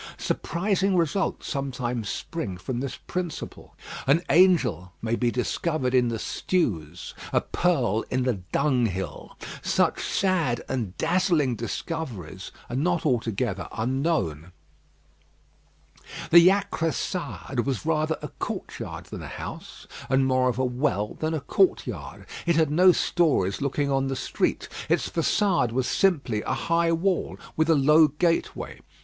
[0.17, 3.75] Surprising results sometimes spring from this principle.
[4.07, 9.37] An angel may be discovered in the stews; a pearl in the dunghill.
[9.61, 14.53] Such sad and dazzling discoveries are not altogether unknown.
[16.31, 21.35] The Jacressade was rather a courtyard than a house; and more of a well than
[21.35, 22.25] a courtyard.
[22.47, 24.67] It had no stories looking on the street.
[24.89, 28.79] Its façade was simply a high wall, with a low gateway.